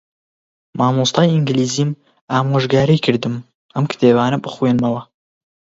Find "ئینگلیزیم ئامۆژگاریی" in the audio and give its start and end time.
1.33-3.03